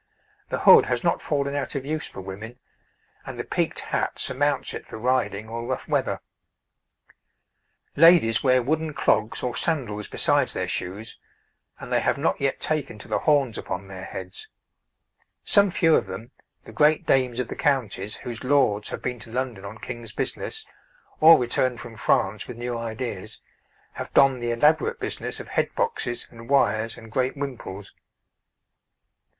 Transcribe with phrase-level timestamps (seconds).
[0.49, 2.57] The hood has not fallen out of use for women,
[3.23, 6.21] and the peaked hat surmounts it for riding or rough weather.
[7.95, 11.19] Ladies wear wooden clogs or sandals besides their shoes,
[11.79, 14.47] and they have not yet taken to the horns upon their heads;
[15.43, 16.31] some few of them,
[16.63, 20.65] the great dames of the counties whose lords have been to London on King's business,
[21.19, 23.39] or returned from France with new ideas,
[23.93, 27.93] have donned the elaborate business of head boxes and wires and great wimples.